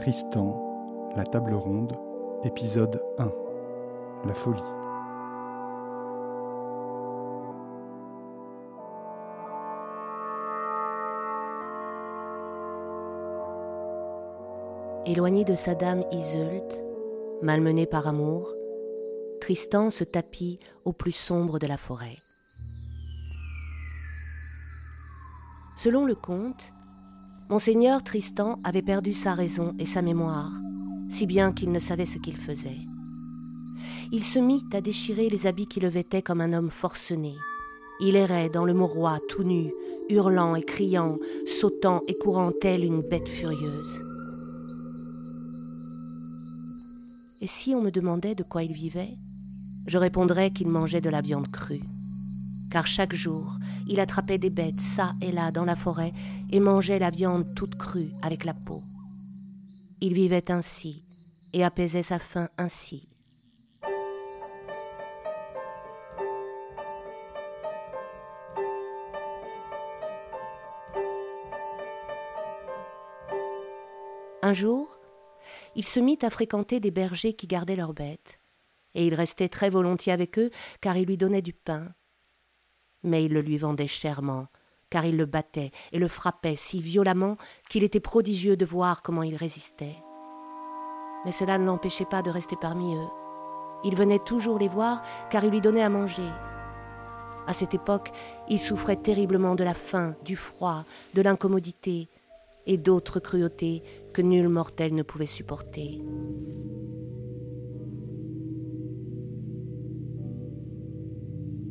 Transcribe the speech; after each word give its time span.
Tristan, 0.00 1.12
La 1.14 1.24
table 1.24 1.52
ronde, 1.52 1.94
épisode 2.42 3.02
1 3.18 3.30
La 4.24 4.32
folie. 4.32 4.62
Éloigné 15.04 15.44
de 15.44 15.54
sa 15.54 15.74
dame 15.74 16.06
Iseult, 16.12 16.82
malmené 17.42 17.84
par 17.84 18.08
amour, 18.08 18.54
Tristan 19.42 19.90
se 19.90 20.04
tapit 20.04 20.60
au 20.86 20.94
plus 20.94 21.12
sombre 21.12 21.58
de 21.58 21.66
la 21.66 21.76
forêt. 21.76 22.16
Selon 25.76 26.06
le 26.06 26.14
conte, 26.14 26.72
Monseigneur 27.50 28.00
Tristan 28.00 28.60
avait 28.62 28.80
perdu 28.80 29.12
sa 29.12 29.34
raison 29.34 29.74
et 29.80 29.84
sa 29.84 30.02
mémoire, 30.02 30.52
si 31.08 31.26
bien 31.26 31.52
qu'il 31.52 31.72
ne 31.72 31.80
savait 31.80 32.04
ce 32.04 32.18
qu'il 32.18 32.36
faisait. 32.36 32.78
Il 34.12 34.22
se 34.22 34.38
mit 34.38 34.62
à 34.72 34.80
déchirer 34.80 35.28
les 35.28 35.48
habits 35.48 35.66
qui 35.66 35.80
le 35.80 35.88
vêtaient 35.88 36.22
comme 36.22 36.40
un 36.40 36.52
homme 36.52 36.70
forcené. 36.70 37.34
Il 37.98 38.14
errait 38.14 38.50
dans 38.50 38.64
le 38.64 38.72
mauroy 38.72 39.18
tout 39.28 39.42
nu, 39.42 39.72
hurlant 40.08 40.54
et 40.54 40.62
criant, 40.62 41.16
sautant 41.48 42.02
et 42.06 42.14
courant 42.14 42.52
tel 42.52 42.84
une 42.84 43.02
bête 43.02 43.28
furieuse. 43.28 44.00
Et 47.40 47.48
si 47.48 47.74
on 47.74 47.82
me 47.82 47.90
demandait 47.90 48.36
de 48.36 48.44
quoi 48.44 48.62
il 48.62 48.72
vivait, 48.72 49.16
je 49.88 49.98
répondrais 49.98 50.52
qu'il 50.52 50.68
mangeait 50.68 51.00
de 51.00 51.10
la 51.10 51.20
viande 51.20 51.48
crue. 51.48 51.82
Car 52.70 52.86
chaque 52.86 53.14
jour, 53.14 53.56
il 53.88 53.98
attrapait 53.98 54.38
des 54.38 54.50
bêtes 54.50 54.80
ça 54.80 55.14
et 55.20 55.32
là 55.32 55.50
dans 55.50 55.64
la 55.64 55.74
forêt 55.74 56.12
et 56.50 56.60
mangeait 56.60 57.00
la 57.00 57.10
viande 57.10 57.54
toute 57.54 57.76
crue 57.76 58.12
avec 58.22 58.44
la 58.44 58.54
peau. 58.54 58.82
Il 60.00 60.14
vivait 60.14 60.50
ainsi 60.50 61.04
et 61.52 61.64
apaisait 61.64 62.02
sa 62.02 62.18
faim 62.18 62.48
ainsi. 62.56 63.08
Un 74.42 74.52
jour, 74.52 74.98
il 75.76 75.84
se 75.84 76.00
mit 76.00 76.18
à 76.22 76.30
fréquenter 76.30 76.80
des 76.80 76.90
bergers 76.90 77.34
qui 77.34 77.46
gardaient 77.46 77.76
leurs 77.76 77.92
bêtes, 77.92 78.40
et 78.94 79.06
il 79.06 79.14
restait 79.14 79.48
très 79.48 79.70
volontiers 79.70 80.12
avec 80.12 80.38
eux 80.38 80.50
car 80.80 80.96
ils 80.96 81.06
lui 81.06 81.16
donnaient 81.16 81.42
du 81.42 81.52
pain 81.52 81.92
mais 83.02 83.24
il 83.24 83.32
le 83.32 83.40
lui 83.40 83.58
vendait 83.58 83.86
chèrement, 83.86 84.46
car 84.90 85.04
il 85.04 85.16
le 85.16 85.26
battait 85.26 85.70
et 85.92 85.98
le 85.98 86.08
frappait 86.08 86.56
si 86.56 86.80
violemment 86.80 87.36
qu'il 87.68 87.84
était 87.84 88.00
prodigieux 88.00 88.56
de 88.56 88.66
voir 88.66 89.02
comment 89.02 89.22
il 89.22 89.36
résistait. 89.36 89.96
Mais 91.24 91.32
cela 91.32 91.58
ne 91.58 91.66
l'empêchait 91.66 92.06
pas 92.06 92.22
de 92.22 92.30
rester 92.30 92.56
parmi 92.60 92.94
eux. 92.94 93.08
Il 93.84 93.96
venait 93.96 94.18
toujours 94.18 94.58
les 94.58 94.68
voir, 94.68 95.02
car 95.30 95.44
il 95.44 95.50
lui 95.50 95.60
donnait 95.60 95.82
à 95.82 95.88
manger. 95.88 96.28
À 97.46 97.52
cette 97.52 97.74
époque, 97.74 98.10
il 98.48 98.58
souffrait 98.58 98.96
terriblement 98.96 99.54
de 99.54 99.64
la 99.64 99.74
faim, 99.74 100.14
du 100.24 100.36
froid, 100.36 100.84
de 101.14 101.22
l'incommodité 101.22 102.08
et 102.66 102.76
d'autres 102.76 103.20
cruautés 103.20 103.82
que 104.12 104.22
nul 104.22 104.48
mortel 104.48 104.94
ne 104.94 105.02
pouvait 105.02 105.26
supporter. 105.26 106.02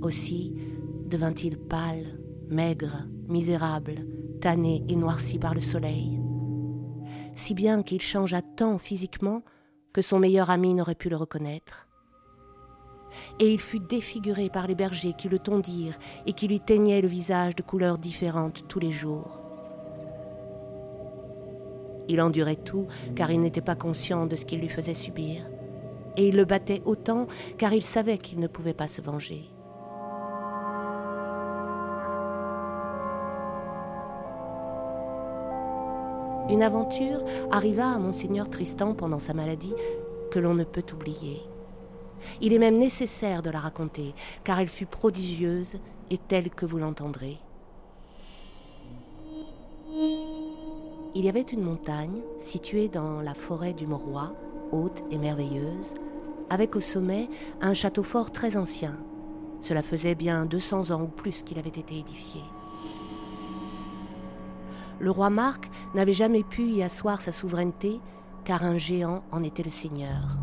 Aussi, 0.01 0.53
devint-il 1.09 1.57
pâle, 1.57 2.19
maigre, 2.47 3.05
misérable, 3.27 4.05
tanné 4.39 4.83
et 4.87 4.95
noirci 4.95 5.39
par 5.39 5.53
le 5.53 5.61
soleil. 5.61 6.21
Si 7.35 7.53
bien 7.53 7.83
qu'il 7.83 8.01
changea 8.01 8.41
tant 8.41 8.77
physiquement 8.77 9.43
que 9.91 10.01
son 10.01 10.19
meilleur 10.19 10.49
ami 10.49 10.73
n'aurait 10.73 10.95
pu 10.95 11.09
le 11.09 11.17
reconnaître. 11.17 11.87
Et 13.39 13.51
il 13.51 13.59
fut 13.59 13.79
défiguré 13.79 14.49
par 14.49 14.67
les 14.67 14.75
bergers 14.75 15.15
qui 15.17 15.29
le 15.29 15.39
tondirent 15.39 15.97
et 16.27 16.33
qui 16.33 16.47
lui 16.47 16.59
teignaient 16.59 17.01
le 17.01 17.07
visage 17.07 17.55
de 17.55 17.63
couleurs 17.63 17.97
différentes 17.97 18.67
tous 18.67 18.79
les 18.79 18.91
jours. 18.91 19.41
Il 22.07 22.21
endurait 22.21 22.55
tout 22.55 22.87
car 23.15 23.31
il 23.31 23.41
n'était 23.41 23.61
pas 23.61 23.75
conscient 23.75 24.25
de 24.25 24.35
ce 24.35 24.45
qu'il 24.45 24.59
lui 24.59 24.69
faisait 24.69 24.93
subir. 24.93 25.49
Et 26.17 26.27
il 26.27 26.35
le 26.35 26.45
battait 26.45 26.81
autant 26.85 27.27
car 27.57 27.73
il 27.73 27.83
savait 27.83 28.17
qu'il 28.17 28.39
ne 28.39 28.47
pouvait 28.47 28.73
pas 28.73 28.87
se 28.87 29.01
venger. 29.01 29.49
Une 36.49 36.63
aventure 36.63 37.23
arriva 37.51 37.87
à 37.91 37.99
monseigneur 37.99 38.49
Tristan 38.49 38.95
pendant 38.95 39.19
sa 39.19 39.33
maladie 39.33 39.75
que 40.31 40.39
l'on 40.39 40.55
ne 40.55 40.63
peut 40.63 40.85
oublier. 40.93 41.41
Il 42.41 42.53
est 42.53 42.59
même 42.59 42.77
nécessaire 42.77 43.43
de 43.43 43.51
la 43.51 43.59
raconter, 43.59 44.15
car 44.43 44.59
elle 44.59 44.67
fut 44.67 44.87
prodigieuse 44.87 45.77
et 46.09 46.17
telle 46.17 46.49
que 46.49 46.65
vous 46.65 46.79
l'entendrez. 46.79 47.37
Il 51.15 51.25
y 51.25 51.29
avait 51.29 51.41
une 51.41 51.61
montagne 51.61 52.21
située 52.39 52.87
dans 52.87 53.21
la 53.21 53.35
forêt 53.35 53.73
du 53.73 53.85
Mauroy, 53.85 54.33
haute 54.71 55.03
et 55.11 55.17
merveilleuse, 55.17 55.93
avec 56.49 56.75
au 56.75 56.79
sommet 56.79 57.29
un 57.61 57.75
château 57.75 58.03
fort 58.03 58.31
très 58.31 58.57
ancien. 58.57 58.97
Cela 59.61 59.83
faisait 59.83 60.15
bien 60.15 60.45
200 60.45 60.91
ans 60.91 61.03
ou 61.03 61.07
plus 61.07 61.43
qu'il 61.43 61.59
avait 61.59 61.69
été 61.69 61.99
édifié 61.99 62.41
le 64.99 65.11
roi 65.11 65.29
Marc 65.29 65.69
n'avait 65.95 66.13
jamais 66.13 66.43
pu 66.43 66.63
y 66.63 66.83
asseoir 66.83 67.21
sa 67.21 67.31
souveraineté, 67.31 67.99
car 68.43 68.63
un 68.63 68.77
géant 68.77 69.23
en 69.31 69.43
était 69.43 69.63
le 69.63 69.69
seigneur. 69.69 70.39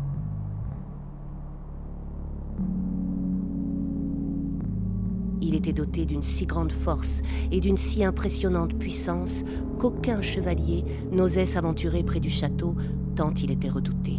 Il 5.41 5.55
était 5.55 5.73
doté 5.73 6.05
d'une 6.05 6.23
si 6.23 6.45
grande 6.45 6.71
force 6.71 7.21
et 7.51 7.59
d'une 7.59 7.77
si 7.77 8.03
impressionnante 8.03 8.77
puissance 8.77 9.45
qu'aucun 9.79 10.21
chevalier 10.21 10.83
n'osait 11.11 11.45
s'aventurer 11.45 12.03
près 12.03 12.19
du 12.19 12.29
château 12.29 12.75
tant 13.15 13.33
il 13.33 13.51
était 13.51 13.69
redouté. 13.69 14.17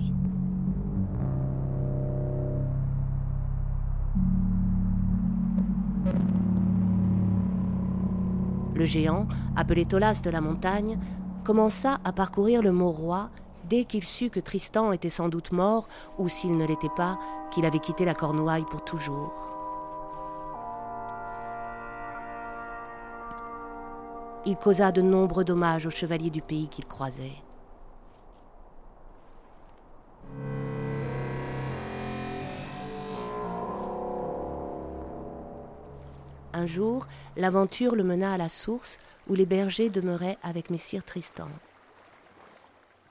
Le 8.79 8.85
géant, 8.85 9.27
appelé 9.57 9.87
Tolas 9.87 10.21
de 10.23 10.31
la 10.31 10.41
montagne, 10.41 11.01
commença 11.45 11.99
à 12.05 12.13
parcourir 12.13 12.63
le 12.63 12.71
Mauroy 12.71 13.29
dès 13.69 13.83
qu'il 13.85 14.05
sut 14.05 14.31
que 14.31 14.39
Tristan 14.39 14.93
était 14.93 15.11
sans 15.11 15.29
doute 15.29 15.51
mort, 15.51 15.89
ou 16.17 16.29
s'il 16.29 16.57
ne 16.57 16.65
l'était 16.65 16.87
pas, 16.97 17.19
qu'il 17.51 17.67
avait 17.67 17.81
quitté 17.81 18.05
la 18.05 18.15
Cornouaille 18.15 18.65
pour 18.71 18.85
toujours. 18.85 19.51
Il 24.47 24.55
causa 24.55 24.93
de 24.93 25.03
nombreux 25.03 25.45
dommages 25.45 25.87
aux 25.87 25.91
chevaliers 25.91 26.31
du 26.31 26.41
pays 26.41 26.69
qu'il 26.69 26.87
croisait. 26.87 27.48
Un 36.53 36.67
jour, 36.67 37.07
l'aventure 37.37 37.95
le 37.95 38.05
mena 38.05 38.33
à 38.33 38.39
la 38.39 38.49
source 38.49 38.99
où 39.29 39.35
les 39.35 39.47
bergers 39.47 39.91
demeuraient 39.91 40.39
avec 40.43 40.71
messire 40.71 41.05
Tristan. 41.05 41.49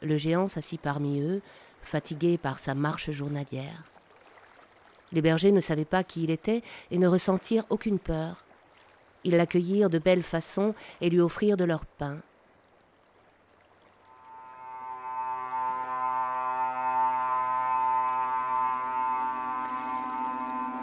Le 0.02 0.18
géant 0.18 0.48
s'assit 0.48 0.82
parmi 0.82 1.22
eux, 1.22 1.42
fatigué 1.82 2.38
par 2.38 2.60
sa 2.60 2.74
marche 2.74 3.12
journalière. 3.12 3.84
Les 5.12 5.22
bergers 5.22 5.52
ne 5.52 5.60
savaient 5.60 5.86
pas 5.86 6.04
qui 6.04 6.24
il 6.24 6.32
était 6.32 6.62
et 6.92 6.98
ne 6.98 7.08
ressentirent 7.08 7.66
aucune 7.70 8.00
peur. 8.00 8.44
Ils 9.24 9.38
l'accueillirent 9.38 9.90
de 9.90 10.00
belle 10.00 10.24
façon 10.24 10.74
et 11.02 11.10
lui 11.10 11.22
offrirent 11.22 11.58
de 11.58 11.64
leur 11.64 11.86
pain. 11.86 12.18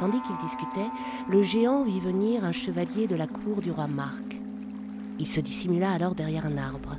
Tandis 0.05 0.21
qu'ils 0.21 0.37
discutaient, 0.37 0.91
le 1.31 1.43
géant 1.43 1.83
vit 1.83 1.99
venir 1.99 2.45
un 2.45 2.53
chevalier 2.53 3.07
de 3.07 3.17
la 3.17 3.27
cour 3.27 3.63
du 3.63 3.71
roi 3.71 3.87
Marc. 3.87 4.39
Il 5.19 5.27
se 5.27 5.41
dissimula 5.41 5.91
alors 5.91 6.15
derrière 6.15 6.45
un 6.45 6.59
arbre. 6.59 6.99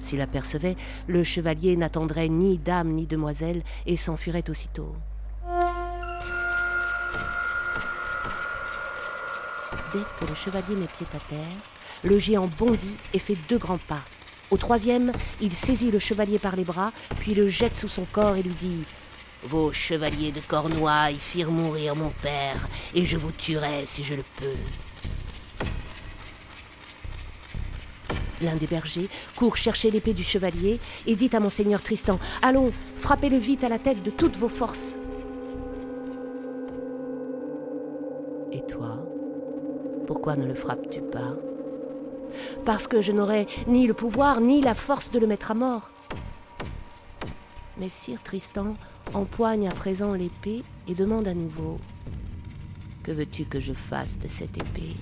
S'il 0.00 0.20
apercevait, 0.20 0.74
le 1.06 1.22
chevalier 1.22 1.76
n'attendrait 1.76 2.28
ni 2.28 2.58
dame 2.58 2.90
ni 2.94 3.06
demoiselle 3.06 3.62
et 3.86 3.96
s'enfuirait 3.96 4.50
aussitôt. 4.50 4.92
Dès 9.92 10.02
que 10.18 10.28
le 10.28 10.34
chevalier 10.34 10.74
met 10.74 10.88
pied 10.88 11.06
à 11.14 11.20
terre, 11.28 11.38
le 12.02 12.18
géant 12.18 12.50
bondit 12.58 12.96
et 13.14 13.20
fait 13.20 13.38
deux 13.48 13.58
grands 13.58 13.78
pas. 13.78 14.02
Au 14.50 14.56
troisième, 14.56 15.12
il 15.40 15.52
saisit 15.52 15.92
le 15.92 16.00
chevalier 16.00 16.40
par 16.40 16.56
les 16.56 16.64
bras, 16.64 16.90
puis 17.20 17.34
le 17.34 17.46
jette 17.46 17.76
sous 17.76 17.86
son 17.86 18.04
corps 18.10 18.34
et 18.34 18.42
lui 18.42 18.54
dit 18.54 18.84
vos 19.44 19.72
chevaliers 19.72 20.32
de 20.32 20.40
Cornouailles 20.40 21.18
firent 21.18 21.50
mourir 21.50 21.96
mon 21.96 22.10
père, 22.22 22.68
et 22.94 23.06
je 23.06 23.16
vous 23.16 23.32
tuerai 23.32 23.86
si 23.86 24.04
je 24.04 24.14
le 24.14 24.24
peux. 24.36 24.56
L'un 28.42 28.56
des 28.56 28.66
bergers 28.66 29.08
court 29.36 29.56
chercher 29.56 29.90
l'épée 29.90 30.14
du 30.14 30.22
chevalier 30.22 30.80
et 31.06 31.14
dit 31.14 31.30
à 31.34 31.40
monseigneur 31.40 31.82
Tristan 31.82 32.18
Allons, 32.40 32.72
frappez-le 32.96 33.36
vite 33.36 33.64
à 33.64 33.68
la 33.68 33.78
tête 33.78 34.02
de 34.02 34.10
toutes 34.10 34.36
vos 34.36 34.48
forces. 34.48 34.96
Et 38.52 38.62
toi, 38.66 39.04
pourquoi 40.06 40.36
ne 40.36 40.46
le 40.46 40.54
frappes-tu 40.54 41.02
pas? 41.02 41.36
Parce 42.64 42.86
que 42.86 43.02
je 43.02 43.12
n'aurais 43.12 43.46
ni 43.66 43.86
le 43.86 43.94
pouvoir 43.94 44.40
ni 44.40 44.62
la 44.62 44.74
force 44.74 45.10
de 45.10 45.18
le 45.18 45.26
mettre 45.26 45.50
à 45.50 45.54
mort. 45.54 45.90
Mais 47.80 47.88
Tristan 48.22 48.74
empoigne 49.14 49.66
à 49.66 49.72
présent 49.72 50.12
l'épée 50.12 50.62
et 50.86 50.94
demande 50.94 51.26
à 51.26 51.32
nouveau 51.32 51.78
Que 53.02 53.10
veux-tu 53.10 53.44
que 53.44 53.58
je 53.58 53.72
fasse 53.72 54.18
de 54.18 54.28
cette 54.28 54.58
épée? 54.58 54.96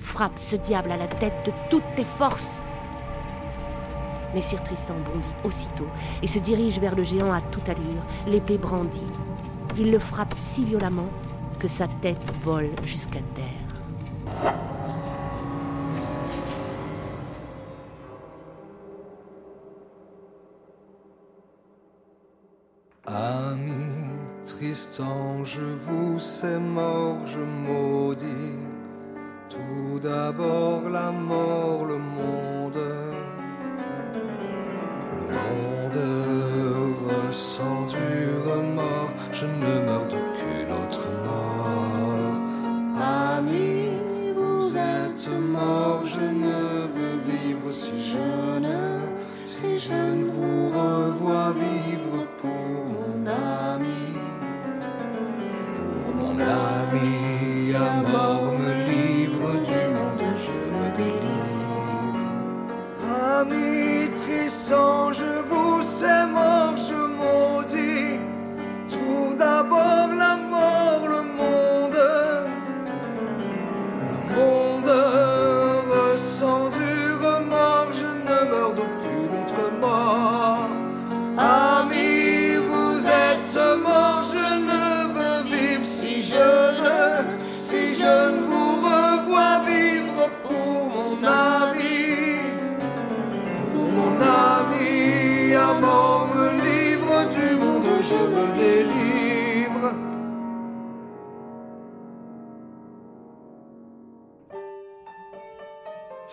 Frappe 0.00 0.38
ce 0.38 0.54
diable 0.54 0.92
à 0.92 0.96
la 0.96 1.08
tête 1.08 1.44
de 1.44 1.50
toutes 1.68 1.94
tes 1.96 2.04
forces 2.04 2.62
mais 4.32 4.40
Sir 4.40 4.62
Tristan 4.62 4.94
bondit 5.12 5.28
aussitôt 5.44 5.88
et 6.22 6.26
se 6.26 6.38
dirige 6.38 6.78
vers 6.78 6.94
le 6.94 7.02
géant 7.02 7.32
à 7.32 7.42
toute 7.42 7.68
allure, 7.68 8.06
l'épée 8.26 8.56
brandie. 8.56 9.02
Il 9.76 9.90
le 9.90 9.98
frappe 9.98 10.32
si 10.32 10.64
violemment 10.64 11.10
que 11.58 11.68
sa 11.68 11.86
tête 11.86 12.32
vole 12.42 12.70
jusqu'à 12.82 13.20
terre. 13.34 14.71
Je 24.74 25.60
vous 25.60 26.18
sais 26.18 26.58
mort, 26.58 27.26
je 27.26 27.40
maudis 27.40 28.56
tout 29.50 29.98
d'abord 30.02 30.88
la 30.88 31.10
mort, 31.10 31.84
le 31.84 31.98
monde. 31.98 32.78
Le 35.28 35.34
monde 35.34 36.00
ressent 37.06 37.84
du 37.84 38.48
remords, 38.48 39.12
je 39.30 39.44
ne 39.44 39.84
meurs 39.84 40.06
d'aucune 40.06 40.72
autre 40.72 41.02
mon 56.32 56.40
ami, 56.40 57.74
à 57.74 58.08
mort 58.10 58.51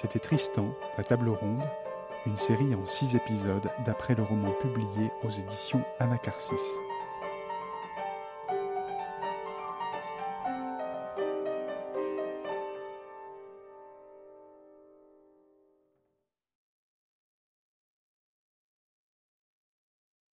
C'était 0.01 0.19
Tristan, 0.19 0.67
la 0.97 1.03
table 1.03 1.27
ronde, 1.29 1.63
une 2.25 2.37
série 2.37 2.73
en 2.73 2.85
six 2.85 3.15
épisodes 3.15 3.69
d'après 3.85 4.15
le 4.15 4.23
roman 4.23 4.51
publié 4.53 5.11
aux 5.23 5.29
éditions 5.29 5.83
Anacarsis. 5.99 6.55